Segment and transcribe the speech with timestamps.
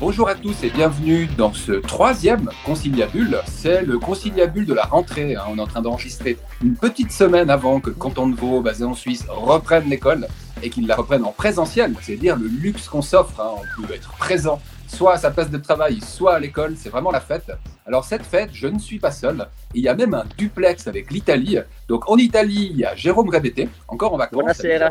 [0.00, 3.38] Bonjour à tous et bienvenue dans ce troisième conciliabule.
[3.46, 5.34] C'est le conciliabule de la rentrée.
[5.34, 5.42] hein.
[5.48, 8.94] On est en train d'enregistrer une petite semaine avant que canton de Vaud, basé en
[8.94, 10.28] Suisse, reprenne l'école
[10.64, 11.94] et qu'il la reprenne en présentiel.
[12.00, 13.38] C'est-à-dire le luxe qu'on s'offre.
[13.40, 13.62] hein.
[13.78, 16.74] On peut être présent soit à sa place de travail, soit à l'école.
[16.76, 17.50] C'est vraiment la fête.
[17.86, 19.46] Alors cette fête, je ne suis pas seul.
[19.74, 21.58] Il y a même un duplex avec l'Italie.
[21.88, 24.40] Donc en Italie, il y a Jérôme Rebete, encore en vacances.
[24.62, 24.90] Buonasera.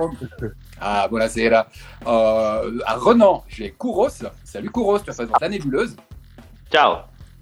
[0.80, 1.68] Ah, buonasera.
[2.06, 4.10] Euh, à Renan, j'ai Kouros.
[4.44, 5.96] Salut Kouros, tu représentes la nébuleuse.
[6.72, 6.98] Ciao.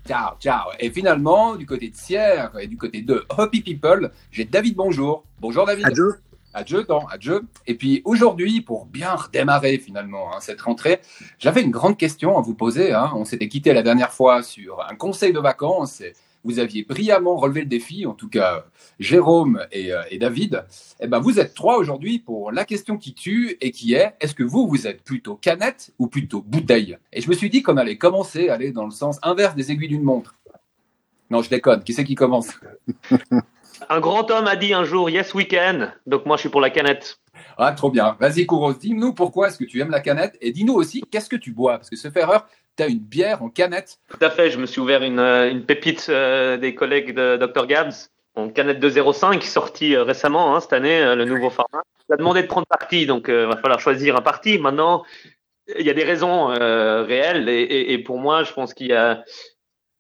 [0.08, 0.70] Ciao, ciao.
[0.80, 5.24] Et finalement, du côté de Sierre et du côté de Happy People, j'ai David Bonjour.
[5.40, 5.86] Bonjour David.
[5.86, 6.16] Adieu.
[6.54, 7.44] Adieu, tant, adieu.
[7.68, 11.00] Et puis aujourd'hui, pour bien redémarrer finalement hein, cette rentrée,
[11.40, 12.94] j'avais une grande question à vous poser.
[12.94, 13.12] hein.
[13.16, 16.02] On s'était quitté la dernière fois sur un conseil de vacances.
[16.02, 18.66] Et vous aviez brillamment relevé le défi, en tout cas
[19.00, 20.66] Jérôme et, euh, et David.
[21.00, 24.34] Eh ben, vous êtes trois aujourd'hui pour la question qui tue et qui est est-ce
[24.34, 26.98] que vous, vous êtes plutôt canette ou plutôt bouteille?
[27.14, 29.72] Et je me suis dit qu'on allait commencer à aller dans le sens inverse des
[29.72, 30.36] aiguilles d'une montre.
[31.30, 31.84] Non, je déconne.
[31.84, 32.50] Qui c'est qui commence?
[33.90, 35.90] Un grand homme a dit un jour Yes we can.
[36.06, 37.18] Donc moi je suis pour la canette.
[37.58, 38.16] Ah, trop bien.
[38.20, 41.36] Vas-y, Kouros, dis-nous pourquoi est-ce que tu aimes la canette et dis-nous aussi qu'est-ce que
[41.36, 41.78] tu bois?
[41.78, 43.98] Parce que ce fait erreur, tu as une bière en canette.
[44.10, 44.50] Tout à fait.
[44.52, 47.94] Je me suis ouvert une, euh, une pépite euh, des collègues de Dr Gabs
[48.36, 51.82] en canette 205 sortie euh, récemment hein, cette année, euh, le nouveau format.
[52.10, 54.58] Il a demandé de prendre parti, donc il va falloir choisir un parti.
[54.58, 55.04] Maintenant,
[55.80, 58.88] il y a des raisons euh, réelles et, et- et pour moi, je pense qu'il
[58.88, 59.24] y a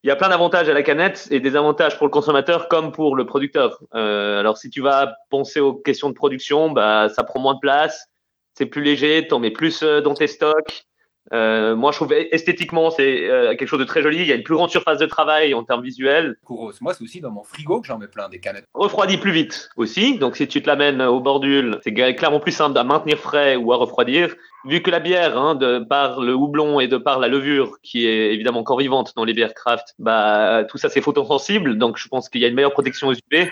[0.03, 2.91] il y a plein d'avantages à la canette et des avantages pour le consommateur comme
[2.91, 3.79] pour le producteur.
[3.93, 7.59] Euh, alors si tu vas penser aux questions de production, bah ça prend moins de
[7.59, 8.07] place,
[8.55, 10.85] c'est plus léger, t'en mets plus euh, dans tes stocks.
[11.33, 14.17] Euh, moi, je trouve esthétiquement c'est euh, quelque chose de très joli.
[14.17, 16.35] Il y a une plus grande surface de travail en termes visuels.
[16.45, 18.65] Kouros, moi, c'est aussi dans mon frigo que j'en mets plein des canettes.
[18.73, 20.17] Refroidit plus vite aussi.
[20.17, 23.71] Donc si tu te l'amènes au bordule, c'est clairement plus simple à maintenir frais ou
[23.73, 24.35] à refroidir.
[24.65, 28.05] Vu que la bière, hein, de par le houblon et de par la levure, qui
[28.05, 31.77] est évidemment encore vivante dans les bières craft, bah tout ça c'est photosensible.
[31.77, 33.51] Donc je pense qu'il y a une meilleure protection aux UV.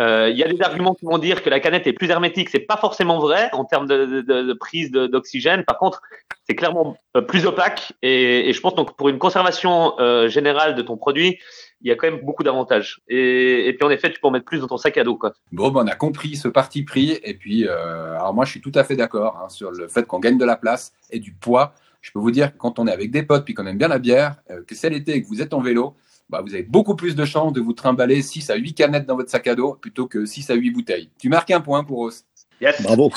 [0.00, 2.48] Euh, Il y a des arguments qui vont dire que la canette est plus hermétique.
[2.50, 5.64] C'est pas forcément vrai en termes de, de- de- prise d'oxygène.
[5.64, 6.02] Par contre,
[6.48, 7.92] c'est clairement euh, plus opaque.
[8.02, 11.38] Et, et je pense donc pour une conservation euh, générale de ton produit,
[11.82, 13.00] il y a quand même beaucoup d'avantages.
[13.08, 15.16] Et, et puis en effet, tu peux en mettre plus dans ton sac à dos.
[15.16, 15.32] Quoi.
[15.52, 17.18] Bon, ben, on a compris ce parti pris.
[17.22, 20.06] Et puis, euh, alors moi, je suis tout à fait d'accord hein, sur le fait
[20.06, 21.72] qu'on gagne de la place et du poids.
[22.00, 23.88] Je peux vous dire que quand on est avec des potes puis qu'on aime bien
[23.88, 25.94] la bière, euh, que c'est l'été et que vous êtes en vélo,
[26.30, 29.16] bah, vous avez beaucoup plus de chances de vous trimballer 6 à 8 canettes dans
[29.16, 31.08] votre sac à dos plutôt que 6 à 8 bouteilles.
[31.18, 32.24] Tu marques un point pour Os.
[32.60, 32.82] Yes.
[32.82, 33.10] Bravo.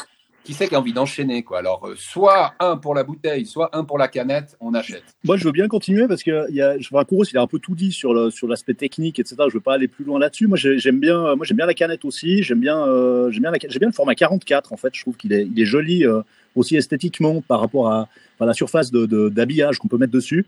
[0.43, 1.59] Qui c'est qui a envie d'enchaîner quoi?
[1.59, 5.03] Alors, euh, soit un pour la bouteille, soit un pour la canette, on achète.
[5.23, 7.41] Moi, je veux bien continuer parce que il y a, je vois Kouros, il a
[7.43, 9.35] un peu tout dit sur le, sur l'aspect technique, etc.
[9.49, 10.47] Je veux pas aller plus loin là-dessus.
[10.47, 12.41] Moi, j'ai- j'aime bien, moi, j'aime bien la canette aussi.
[12.41, 14.73] J'aime bien, euh, j'aime bien, la, j'aime bien le format 44.
[14.73, 16.21] En fait, je trouve qu'il est, il est joli euh,
[16.55, 20.45] aussi esthétiquement par rapport à, la surface de, de- d'habillage qu'on peut mettre dessus.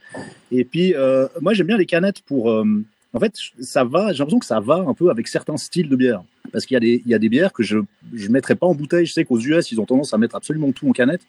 [0.51, 2.49] Et puis, euh, moi, j'aime bien les canettes pour.
[2.51, 2.65] euh,
[3.13, 4.11] en fait, ça va.
[4.11, 6.23] J'ai l'impression que ça va un peu avec certains styles de bière.
[6.51, 7.77] Parce qu'il y a des, il y a des bières que je,
[8.13, 9.05] je mettrais pas en bouteille.
[9.05, 11.21] Je sais qu'aux US, ils ont tendance à mettre absolument tout en canette.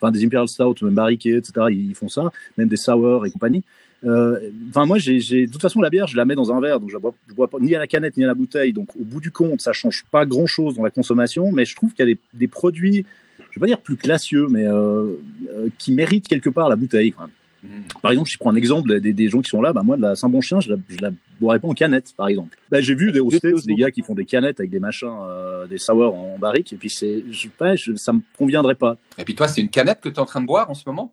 [0.00, 1.66] Enfin, des Imperial Stout, même barriqués, etc.
[1.70, 2.30] Ils, font ça.
[2.56, 3.64] Même des sour et compagnie.
[4.04, 6.78] Euh, Enfin, moi, j'ai, de toute façon, la bière, je la mets dans un verre,
[6.78, 8.72] donc je la bois, bois pas ni à la canette ni à la bouteille.
[8.72, 11.92] Donc, au bout du compte, ça change pas grand-chose dans la consommation, mais je trouve
[11.92, 13.06] qu'il y a des, des produits,
[13.54, 15.14] je vais pas dire plus classieux, mais euh,
[15.48, 17.12] euh, qui méritent quelque part la bouteille.
[17.12, 17.28] quoi.
[17.62, 17.84] Mhm.
[18.02, 19.96] Par exemple, si je prends un exemple des, des gens qui sont là, bah moi,
[19.96, 21.10] de la Saint-Bonchien, je la, je la
[21.40, 22.58] boirais pas en canette, par exemple.
[22.68, 25.66] Bah, j'ai vu des, States, des gars qui font des canettes avec des machins, euh,
[25.68, 28.96] des sour en barrique, et puis c'est, je sais pas, je, ça me conviendrait pas.
[29.18, 30.82] Et puis toi, c'est une canette que tu es en train de boire en ce
[30.86, 31.12] moment?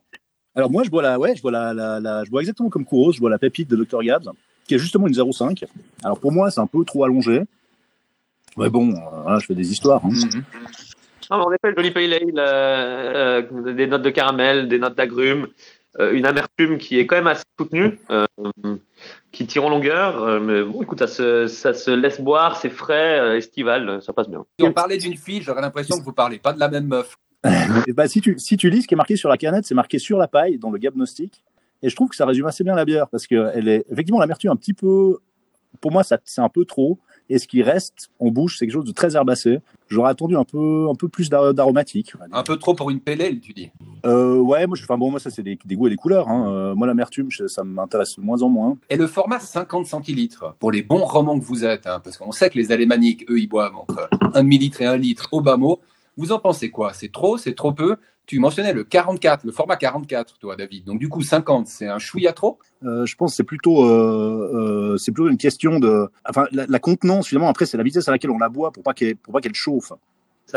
[0.55, 2.83] Alors moi, je bois la, ouais, je bois la, la, la- je bois exactement comme
[2.85, 4.27] Kouros, je bois la pépite de Dr Gabs,
[4.67, 5.63] qui est justement une 0,5.
[6.03, 7.43] Alors pour moi, c'est un peu trop allongé.
[8.57, 10.03] Mais bon, euh, voilà, je fais des histoires.
[10.05, 10.09] hein.
[10.11, 10.43] Mhm.
[11.31, 14.79] Non, mais en effet, le joli pale ale, euh, euh, des notes de caramel, des
[14.79, 15.47] notes d'agrumes,
[15.99, 18.25] euh, une amertume qui est quand même assez soutenue, euh,
[19.31, 20.21] qui tire en longueur.
[20.23, 24.11] euh, mais bon, écoute, ça se, ça se laisse boire, c'est frais, euh, estival, ça
[24.11, 24.43] passe bien.
[24.59, 27.15] Si on parlait d'une fille, j'aurais l'impression que vous parlez pas de la même meuf.
[27.87, 29.73] Et bah, si tu, si tu lis ce qui est marqué sur la canette, c'est
[29.73, 31.43] marqué sur la paille dans le Gabnostic.
[31.81, 34.19] Et je trouve que ça résume assez bien la bière parce que elle est effectivement
[34.19, 35.17] l'amertume un petit peu,
[35.79, 36.99] pour moi, ça c'est un peu trop.
[37.33, 39.59] Et ce qui reste en bouche, c'est quelque chose de très herbacé.
[39.87, 42.13] J'aurais attendu un peu, un peu plus d'ar- d'aromatique.
[42.31, 43.71] Un peu trop pour une PLL, tu dis.
[44.05, 46.27] Euh, ouais, moi, je, enfin bon, moi ça c'est des, des goûts et des couleurs.
[46.27, 46.51] Hein.
[46.51, 48.77] Euh, moi l'amertume, ça m'intéresse de moins en moins.
[48.89, 52.31] Et le format 50 centilitres, pour les bons romans que vous êtes, hein, parce qu'on
[52.33, 55.55] sait que les alémaniques, eux, ils boivent entre 1 demi-litre et 1 litre au bas
[55.55, 55.79] mot.
[56.17, 56.91] Vous en pensez quoi?
[56.93, 57.95] C'est trop C'est trop peu?
[58.27, 60.85] Tu mentionnais le 44, le format 44, toi, David.
[60.85, 62.59] Donc, du coup, 50, c'est un chouïa trop?
[62.83, 66.07] Euh, Je pense que c'est plutôt, euh, euh, c'est plutôt une question de.
[66.27, 68.93] Enfin, la, contenance, finalement, après, c'est la vitesse à laquelle on la boit pour pas
[68.93, 69.91] qu'elle, pour pas qu'elle chauffe.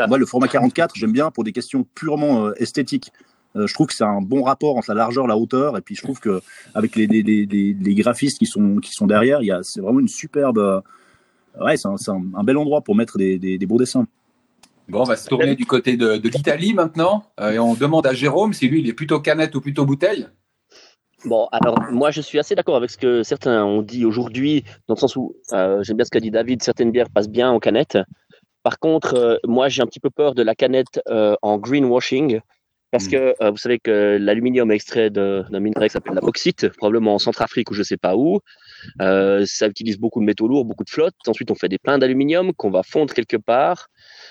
[0.07, 3.11] Moi, le format 44, j'aime bien pour des questions purement esthétiques.
[3.55, 6.01] je trouve que c'est un bon rapport entre la largeur, la hauteur, et puis je
[6.01, 6.41] trouve que
[6.73, 9.79] avec les, les, les, les graphistes qui sont, qui sont derrière, il y a, c'est
[9.79, 10.83] vraiment une superbe.
[11.61, 14.05] ouais, c'est un, un, bel endroit pour mettre des, des, des beaux dessins.
[14.87, 17.23] Bon, on va se tourner du côté de, l'Italie maintenant.
[17.39, 20.27] Euh, et on demande à Jérôme si lui, il est plutôt canette ou plutôt bouteille.
[21.23, 24.93] Bon, alors moi je suis assez d'accord avec ce que certains ont dit aujourd'hui, dans
[24.93, 27.59] le sens où euh, j'aime bien ce qu'a dit David, certaines bières passent bien en
[27.59, 27.97] canette.
[28.61, 32.41] Par contre, euh, moi j'ai un petit peu peur de la canette en greenwashing,
[32.97, 33.11] parce hmm.
[33.39, 37.19] que vous savez que l'aluminium est extrait d'un minerai qui s'appelle la bauxite, probablement en
[37.19, 38.39] Centrafrique ou je sais pas où.
[38.99, 41.15] ça utilise beaucoup de métaux lourds, beaucoup de flotte.
[41.27, 43.89] Ensuite, on fait des pains d'aluminium qu'on va fondre quelque part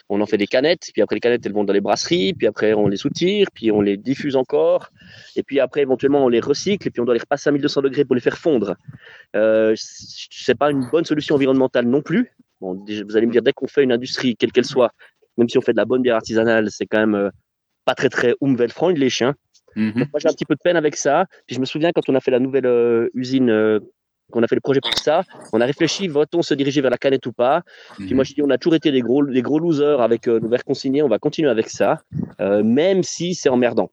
[0.09, 2.47] on en fait des canettes, puis après les canettes elles vont dans les brasseries, puis
[2.47, 4.91] après on les soutire, puis on les diffuse encore,
[5.37, 7.83] et puis après éventuellement on les recycle, et puis on doit les repasser à 1200
[7.83, 8.77] degrés pour les faire fondre.
[9.35, 12.33] Euh, c'est pas une bonne solution environnementale non plus.
[12.61, 14.93] Bon, vous allez me dire dès qu'on fait une industrie quelle qu'elle soit,
[15.39, 17.31] même si on fait de la bonne bière artisanale, c'est quand même euh,
[17.85, 19.23] pas très très umweltfreundlich.
[19.23, 19.35] Hein.
[19.77, 21.27] Mm Moi j'ai un petit peu de peine avec ça.
[21.47, 23.81] Puis je me souviens quand on a fait la nouvelle euh, usine euh,
[24.33, 25.23] on a fait le projet pour ça.
[25.53, 27.63] On a réfléchi, va-t-on se diriger vers la canette ou pas?
[27.97, 28.15] Puis mhm.
[28.15, 30.49] moi, je dis, on a toujours été des gros, des gros losers avec euh, nos
[30.49, 31.03] verres consignés.
[31.03, 32.03] On va continuer avec ça,
[32.41, 33.91] euh, même si c'est emmerdant.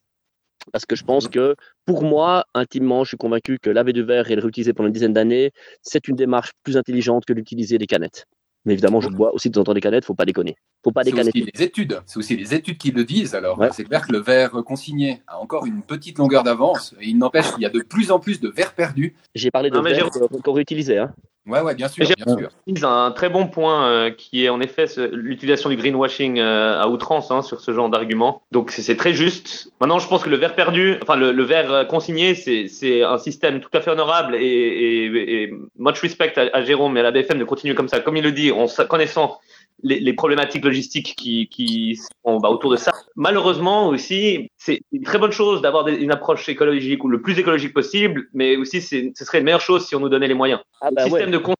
[0.71, 1.55] Parce que je pense que,
[1.85, 4.93] pour moi, intimement, je suis convaincu que laver du verre et le réutiliser pendant une
[4.93, 5.51] dizaine d'années,
[5.81, 8.27] c'est une démarche plus intelligente que d'utiliser des canettes.
[8.65, 10.55] Mais évidemment, je bois aussi de temps en temps des canettes, faut pas déconner.
[10.83, 11.31] Faut pas déconner.
[11.33, 13.33] C'est aussi les études, c'est aussi les études qui le disent.
[13.33, 16.95] Alors, c'est clair que le verre consigné a encore une petite longueur d'avance.
[17.01, 19.15] Et il n'empêche qu'il y a de plus en plus de verres perdus.
[19.33, 20.99] J'ai parlé de verres qu'on réutilisait.
[20.99, 21.13] Hein.
[21.47, 22.05] Ouais, ouais, bien sûr.
[22.05, 22.89] Bien sûr.
[22.89, 27.31] un très bon point euh, qui est en effet l'utilisation du greenwashing euh, à outrance
[27.31, 28.43] hein, sur ce genre d'argument.
[28.51, 29.71] Donc c'est très juste.
[29.79, 33.17] Maintenant, je pense que le verre perdu, enfin le, le verre euh, consigné, c'est un
[33.17, 37.03] système tout à fait honorable et, et, et much respect à, à, Jérôme et à
[37.03, 37.99] la BFM de continuer comme ça.
[38.01, 39.39] Comme il le dit, en connaissant
[39.83, 42.91] les, les, problématiques logistiques qui, qui sont bah, autour de ça.
[43.15, 47.73] Malheureusement aussi, c'est une très bonne chose d'avoir une approche écologique ou le plus écologique
[47.73, 50.61] possible, mais aussi ce serait une meilleure chose si on nous donnait les moyens.
[50.81, 51.53] Ah bah le système de de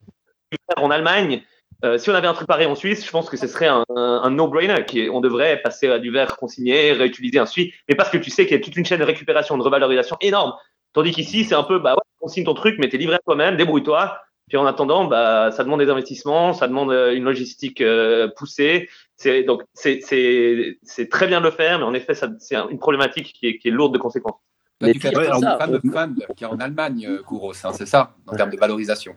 [0.77, 1.44] en Allemagne,
[1.83, 3.83] euh, si on avait un truc pareil en Suisse, je pense que ce serait un,
[3.95, 4.85] un, no-brainer.
[5.09, 8.45] On devrait passer à du verre consigné, réutiliser un suite, mais parce que tu sais
[8.45, 10.53] qu'il y a toute une chaîne de récupération, de revalorisation énorme.
[10.94, 13.57] Tandis qu'ici, c'est un peu, bah ouais, consigne ton truc, mais t'es livré à toi-même,
[13.57, 14.18] débrouille-toi.
[14.51, 18.89] Puis en attendant, bah, ça demande des investissements, ça demande euh, une logistique euh, poussée.
[19.15, 23.31] C'est donc c'est c'est très bien de le faire, mais en effet, c'est une problématique
[23.31, 24.42] qui est, qui est lourde de conséquences.
[24.81, 28.13] Mais tu fais ça, fameux fan qui est en Allemagne, euh, Kouros, hein, c'est ça,
[28.27, 29.15] en termes de valorisation.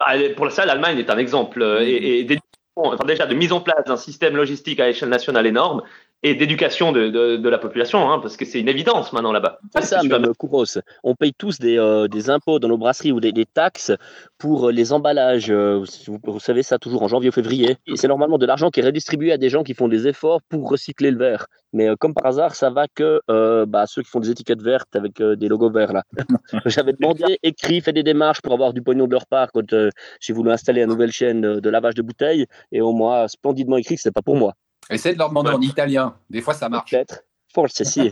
[0.00, 1.62] Ah, pour ça, l'Allemagne est un exemple.
[1.82, 2.38] Et, et
[2.74, 5.82] enfin, déjà de mise en place d'un système logistique à échelle nationale énorme
[6.22, 9.58] et d'éducation de, de, de, la population, hein, parce que c'est une évidence maintenant là-bas.
[9.74, 10.78] C'est ça, même Kouros.
[11.02, 13.92] On paye tous des, euh, des, impôts dans nos brasseries ou des, des taxes
[14.38, 15.50] pour les emballages.
[15.50, 17.76] Euh, vous, vous, savez ça toujours en janvier ou février.
[17.88, 20.40] Et c'est normalement de l'argent qui est redistribué à des gens qui font des efforts
[20.48, 21.46] pour recycler le verre.
[21.72, 24.62] Mais euh, comme par hasard, ça va que euh, bah, ceux qui font des étiquettes
[24.62, 26.04] vertes avec des logos verts là.
[26.66, 29.74] J'avais demandé, écrit, fait des démarches pour avoir du pognon de leur part quand
[30.20, 33.96] j'ai voulu installer une nouvelle chaîne de lavage de bouteilles et au moins splendidement écrit
[33.96, 34.54] que c'était pas pour moi.
[34.90, 36.16] Essayez de leur demander en italien.
[36.30, 36.90] Des fois, ça marche.
[36.90, 37.24] Peut-être.
[37.54, 38.10] Forse, si.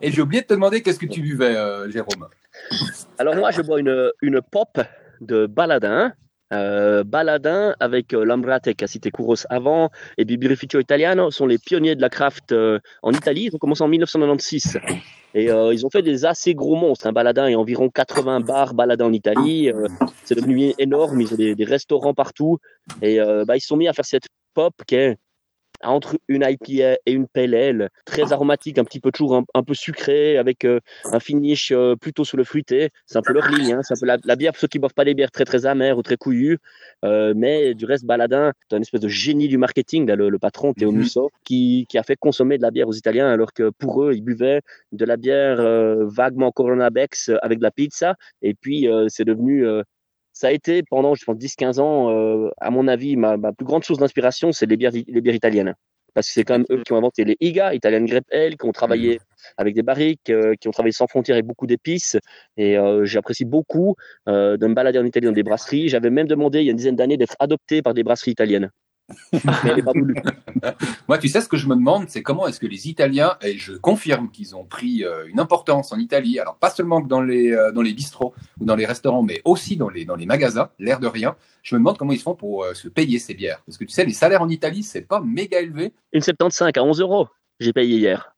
[0.00, 2.28] Et j'ai oublié de te demander qu'est-ce que tu buvais, euh, Jérôme.
[3.18, 4.78] Alors moi, je bois une, une pop
[5.20, 6.12] de Baladin.
[6.52, 11.58] Euh, Baladin avec euh, Lambrate qui a cité Kouros avant et Bibirificio Italiano sont les
[11.58, 13.48] pionniers de la craft euh, en Italie.
[13.50, 14.78] Ils ont commencé en 1996
[15.34, 17.06] et euh, ils ont fait des assez gros monstres.
[17.06, 19.70] Un Baladin et environ 80 bars Baladin en Italie.
[20.24, 21.20] c'est devenu énorme.
[21.20, 22.58] Ils ont des, des restaurants partout
[23.02, 24.28] et bah, ils se sont mis à faire cette
[24.58, 25.18] pop qui est
[25.84, 30.36] entre une IPA et une PLL, très aromatique, un petit peu toujours un, peu sucré,
[30.36, 32.90] avec euh, un finish euh, plutôt sous le fruité.
[33.06, 33.80] C'est un peu leur ligne, hein.
[33.84, 35.96] c'est un peu la, bière pour ceux qui boivent pas des bières très très amères
[35.96, 36.58] ou très couillues.
[37.04, 40.90] Euh, mais du reste, Baladin, c'est un espèce de génie du marketing, le, patron Théo
[40.90, 40.98] mhm.
[40.98, 44.14] Musso, qui, qui, a fait consommer de la bière aux Italiens, alors que pour eux,
[44.14, 45.58] ils buvaient de la bière
[46.06, 48.16] vaguement Corona Bex avec de la pizza.
[48.42, 49.64] Et puis, c'est devenu
[50.38, 53.82] ça a été pendant, je pense, 10-15 ans, euh, à mon avis, ma, plus grande
[53.82, 55.74] source d'inspiration, c'est les bières, les bières italiennes.
[56.14, 58.64] Parce que c'est quand même eux qui ont inventé les IGA, Italian Grape Ale, qui
[58.64, 59.20] ont travaillé mmh.
[59.56, 62.16] avec des barriques, euh, qui ont travaillé sans frontières avec beaucoup d'épices.
[62.56, 63.96] Et euh, j'apprécie beaucoup
[64.28, 65.88] de me balader en Italie dans des brasseries.
[65.88, 68.70] J'avais même demandé, il y a une dizaine d'années, d'être adopté par des brasseries italiennes.
[71.08, 73.56] Moi, tu sais ce que je me demande, c'est comment est-ce que les Italiens, et
[73.56, 77.52] je confirme qu'ils ont pris euh, une importance en Italie, alors pas seulement dans les,
[77.52, 80.70] euh, dans les bistrots ou dans les restaurants, mais aussi dans les, dans les magasins,
[80.78, 81.36] l'air de rien.
[81.62, 83.62] Je me demande comment ils font pour euh, se payer ces bières.
[83.66, 85.92] Parce que tu sais, les salaires en Italie, c'est pas méga élevé.
[86.12, 87.28] Une 75 à 11 euros.
[87.60, 88.34] j'ai payé hier.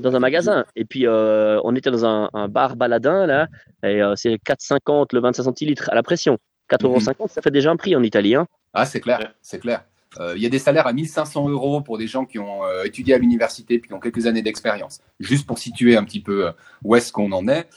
[0.00, 0.64] Dans un magasin.
[0.76, 3.48] Et puis, euh, on était dans un, bar baladin, là,
[3.82, 6.38] et euh, c'est 4,50 le 25 centilitres à la pression.
[6.70, 7.28] 4,50 euros, mhm.
[7.28, 8.34] ça fait déjà un prix en Italie.
[8.34, 8.46] Hein.
[8.72, 9.84] Ah, c'est clair, c'est clair.
[10.18, 13.14] Euh, il y a des salaires à 1500 euros pour des gens qui ont étudié
[13.14, 15.00] à l'université puis qui ont quelques années d'expérience.
[15.20, 16.50] Juste pour situer un petit peu
[16.82, 17.68] où est-ce qu'on en est.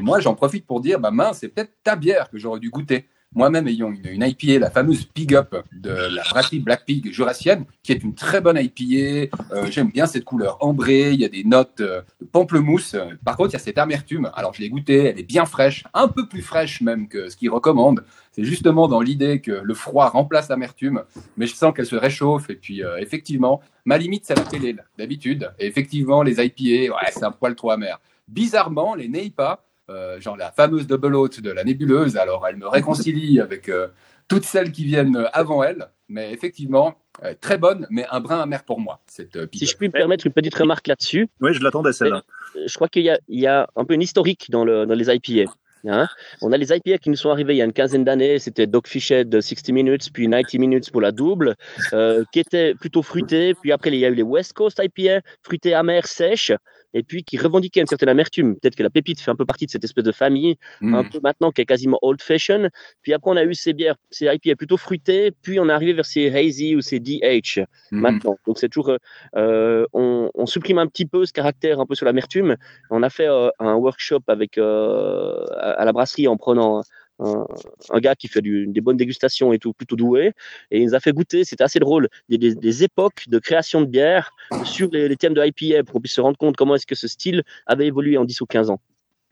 [0.00, 3.06] Moi, j'en profite pour dire, bah mince, c'est peut-être ta bière que j'aurais dû goûter
[3.34, 7.64] moi-même ayant une, une, IPA, la fameuse Pig Up de la brasserie Black Pig jurassienne,
[7.82, 9.36] qui est une très bonne IPA.
[9.52, 11.12] Euh, J'aime bien cette couleur ambrée.
[11.12, 12.96] Il y a des notes euh, de pamplemousse.
[13.24, 14.30] Par contre, il y a cette amertume.
[14.34, 15.04] Alors, je l'ai goûtée.
[15.06, 18.04] Elle est bien fraîche, un peu plus fraîche même que ce qu'il recommande.
[18.32, 21.02] C'est justement dans l'idée que le froid remplace l'amertume,
[21.36, 22.50] mais je sens qu'elle se réchauffe.
[22.50, 25.52] Et puis, euh, effectivement, ma limite, c'est la télé d'habitude.
[25.58, 28.00] Et effectivement, les IPA, ouais, c'est un poil trop amer.
[28.26, 32.16] Bizarrement, les Neipa, euh, genre la fameuse double haute de la nébuleuse.
[32.16, 33.88] Alors, elle me réconcilie avec euh,
[34.28, 35.88] toutes celles qui viennent avant elle.
[36.08, 39.00] Mais effectivement, euh, très bonne, mais un brin amer pour moi.
[39.06, 41.28] Cette si je puis me permettre une petite remarque là-dessus.
[41.40, 42.22] Oui, je l'attendais celle-là.
[42.66, 45.50] Je crois qu'il y, y, a un peu une historique dans, le, dans les IPA.
[45.86, 46.08] Hein
[46.40, 48.66] on a les IPA qui nous sont arrivés il y a une quinzaine d'années, c'était
[48.66, 51.56] Dogfish de 60 Minutes, puis 90 Minutes pour la double,
[51.92, 53.54] euh, qui était plutôt fruité.
[53.54, 56.52] Puis après, il y a eu les West Coast IPA, fruité amer, sèche
[56.94, 58.56] et puis qui revendiquait une certaine amertume.
[58.56, 61.10] Peut-être que la pépite fait un peu partie de cette espèce de famille, un hmm.
[61.10, 62.70] peu maintenant qui est quasiment old fashion.
[63.02, 65.92] Puis après, on a eu ces bières, ces IPA plutôt fruitées, puis on est arrivé
[65.92, 67.60] vers ces hazy ou ces DH
[67.90, 68.00] hmm.
[68.00, 68.36] maintenant.
[68.46, 68.96] Donc c'est toujours,
[69.36, 72.56] euh, on, on, supprime un petit peu ce caractère un peu sur l'amertume.
[72.90, 76.82] On a fait euh, un workshop avec euh, à la brasserie en prenant
[77.18, 80.32] un, gars qui fait des bonnes dégustations et tout, plutôt doué.
[80.70, 84.30] Et il nous a fait goûter, c'était assez drôle, des, époques de création de bière
[84.64, 87.08] sur les, thèmes de IPA pour qu'on puisse se rendre compte comment est-ce que ce
[87.08, 88.80] style avait évolué en 10 ou 15 ans.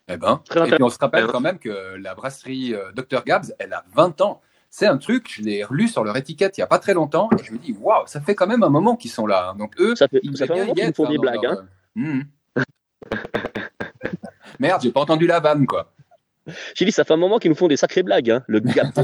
[0.09, 3.53] Eh ben, et puis on se rappelle quand même que la brasserie euh, Dr Gabs,
[3.59, 4.41] elle a 20 ans.
[4.69, 7.29] C'est un truc, je l'ai relu sur leur étiquette il n'y a pas très longtemps
[7.39, 9.55] et je me dis, waouh, ça fait quand même un moment qu'ils sont là.
[9.59, 11.47] Donc eux, ça fait, ils, ça fait un font des blagues.
[11.47, 11.67] Hein.
[11.95, 12.23] Hmm.
[14.59, 15.93] Merde, j'ai pas entendu la vanne, quoi.
[16.75, 18.89] J'ai dit, ça fait un moment qu'ils nous font des sacrées blagues, hein, le gap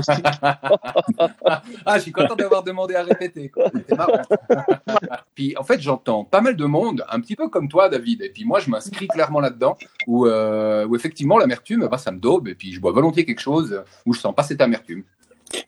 [1.86, 3.52] ah, je suis content d'avoir demandé à répéter.
[3.88, 4.22] C'est marrant.
[5.34, 8.22] puis en fait, j'entends pas mal de monde, un petit peu comme toi, David.
[8.22, 9.76] Et puis moi, je m'inscris clairement là-dedans,
[10.06, 12.48] où, euh, où effectivement l'amertume, bah, ça me daube.
[12.48, 15.04] Et puis je bois volontiers quelque chose où je sens pas cette amertume.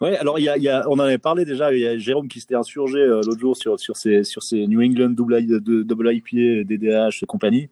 [0.00, 1.72] Oui, alors il y a, y a, on en avait parlé déjà.
[1.72, 4.66] Il y a Jérôme qui s'était insurgé euh, l'autre jour sur sur ces sur ces
[4.66, 7.68] New England double, double IPA, DDH et compagnie.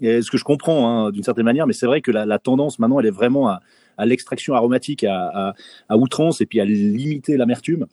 [0.00, 2.38] Et ce que je comprends hein, d'une certaine manière, mais c'est vrai que la, la,
[2.38, 3.60] tendance maintenant, elle est vraiment à,
[3.98, 5.54] à l'extraction aromatique à, à,
[5.90, 7.86] à, outrance et puis à limiter l'amertume.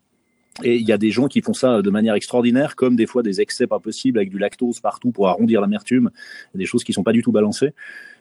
[0.64, 3.22] Et il y a des gens qui font ça de manière extraordinaire, comme des fois
[3.22, 6.10] des excès pas possibles avec du lactose partout pour arrondir l'amertume,
[6.56, 7.74] des choses qui sont pas du tout balancées.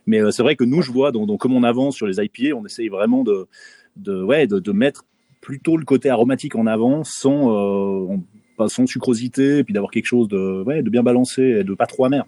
[0.06, 2.20] Mais euh, c'est vrai que nous, je vois, donc, donc, comme on avance sur les
[2.22, 3.46] IPA, on essaye vraiment de,
[3.96, 5.04] de, ouais, de, de mettre
[5.46, 8.16] plutôt le côté aromatique en avant, sans, euh,
[8.66, 12.26] sans sucrosité, et puis d'avoir quelque chose de, bien balancé et de pas trop amer.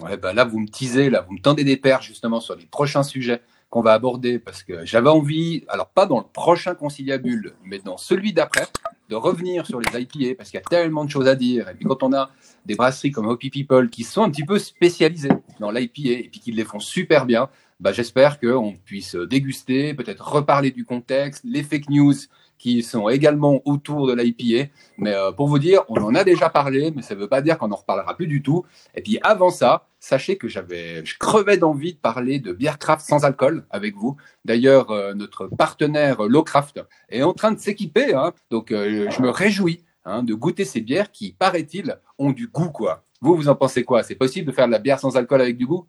[0.00, 2.66] Ouais, bah là, vous me teasez, là, vous me tendez des perches justement sur les
[2.66, 7.54] prochains sujets qu'on va aborder parce que j'avais envie, alors pas dans le prochain conciliabule,
[7.64, 8.66] mais dans celui d'après,
[9.08, 11.70] de revenir sur les IPA parce qu'il y a tellement de choses à dire.
[11.70, 12.30] Et puis quand on a
[12.66, 16.40] des brasseries comme Hoppy People qui sont un petit peu spécialisées dans l'IPA et puis
[16.40, 17.48] qui les font super bien,
[17.80, 22.14] bah, j'espère qu'on puisse déguster, peut-être reparler du contexte, les fake news
[22.58, 24.70] qui sont également autour de l'IPA.
[24.98, 27.42] Mais euh, pour vous dire, on en a déjà parlé, mais ça ne veut pas
[27.42, 28.64] dire qu'on en reparlera plus du tout.
[28.94, 33.04] Et puis avant ça, sachez que j'avais, je crevais d'envie de parler de bière craft
[33.06, 34.16] sans alcool avec vous.
[34.44, 38.32] D'ailleurs, euh, notre partenaire Lowcraft est en train de s'équiper, hein.
[38.50, 42.70] donc euh, je me réjouis hein, de goûter ces bières qui, paraît-il, ont du goût,
[42.70, 43.04] quoi.
[43.20, 44.02] Vous, vous en pensez quoi?
[44.02, 45.86] C'est possible de faire de la bière sans alcool avec du goût?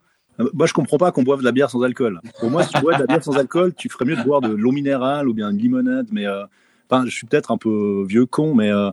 [0.54, 2.20] Moi, je comprends pas qu'on boive de la bière sans alcool.
[2.38, 4.40] Pour moi, si tu bois de la bière sans alcool, tu ferais mieux de boire
[4.40, 6.06] de l'eau minérale ou bien une limonade.
[6.12, 6.44] Mais euh,
[6.88, 8.90] enfin, je suis peut-être un peu vieux con, mais euh,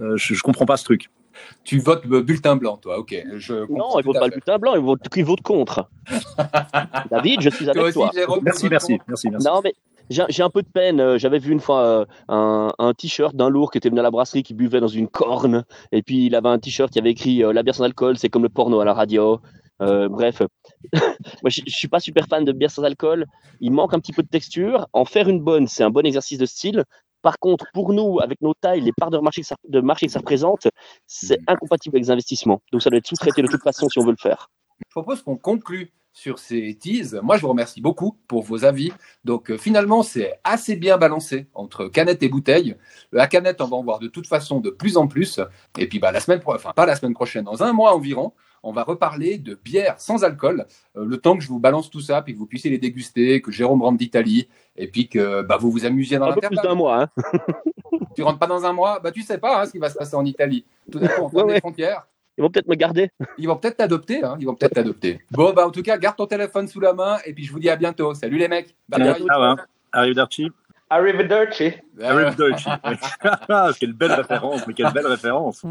[0.00, 1.10] euh, je, je comprends pas ce truc.
[1.64, 3.14] Tu votes bulletin blanc, toi, ok.
[3.36, 5.88] Je non, il vote pas le bulletin blanc, il vote, il vote contre.
[7.10, 8.10] David, je suis avec toi.
[8.42, 9.46] merci, merci, merci, merci.
[9.46, 9.74] Non, mais
[10.10, 11.16] j'ai un peu de peine.
[11.18, 14.42] J'avais vu une fois un, un t-shirt d'un lourd qui était venu à la brasserie
[14.42, 15.64] qui buvait dans une corne.
[15.92, 18.42] Et puis il avait un t-shirt qui avait écrit La bière sans alcool, c'est comme
[18.42, 19.40] le porno à la radio.
[19.82, 20.40] Euh, bref,
[21.42, 23.26] moi je, suis pas super fan de bière sans alcool.
[23.60, 24.86] Il manque un petit peu de texture.
[24.92, 26.84] En faire une bonne, c'est un bon exercice de style.
[27.22, 30.06] Par contre, pour nous, avec nos tailles, les parts de marché que ça, de marché
[30.06, 30.68] que ça représente,
[31.06, 32.62] c'est incompatible avec les investissements.
[32.72, 34.48] Donc ça doit être sous-traité de toute façon si on veut le faire.
[34.78, 37.20] Je propose qu'on conclue sur ces teases.
[37.22, 38.90] Moi, je vous remercie beaucoup pour vos avis.
[39.26, 42.74] Donc, euh, finalement, c'est assez bien balancé entre canette et bouteille.
[43.12, 45.40] La canette, on va en voir de toute façon de plus en plus.
[45.76, 48.32] Et puis, bah, la semaine, enfin, pas la semaine prochaine, dans un mois environ,
[48.62, 50.64] on va reparler de bière sans alcool,
[50.96, 53.42] euh, le temps que je vous balance tout ça, puis que vous puissiez les déguster,
[53.42, 56.58] que Jérôme rentre d'Italie, et puis que bah, vous vous amusiez dans l'intervalle.
[56.58, 57.02] plus d'un mois.
[57.02, 57.10] Hein.
[58.16, 59.00] tu rentres pas dans un mois?
[59.00, 60.64] Bah tu sais pas hein, ce qui va se passer en Italie.
[60.90, 62.06] Tout dépend, on des frontières
[62.38, 63.10] ils vont peut-être me garder.
[63.38, 65.20] Ils vont peut-être t'adopter, hein ils vont peut-être t'adopter.
[65.30, 67.58] Bon, bah en tout cas, garde ton téléphone sous la main et puis je vous
[67.58, 68.14] dis à bientôt.
[68.14, 68.74] Salut les mecs.
[68.88, 69.26] Bye bye.
[69.28, 69.56] Hein.
[69.92, 70.50] Arrivederci.
[70.88, 71.72] Arrivederci.
[72.00, 72.68] Ah Arrivederci.
[73.80, 75.64] quelle belle référence, mais quelle belle référence.